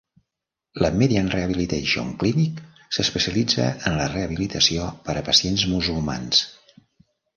La 0.83 0.87
Median 1.01 1.27
Rehabilitation 1.33 2.09
Clinic 2.23 2.63
s'especialitza 2.97 3.67
en 3.91 3.99
la 4.01 4.07
rehabilitació 4.15 4.89
per 5.07 5.17
a 5.21 5.25
pacients 5.29 5.67
musulmans. 5.75 6.43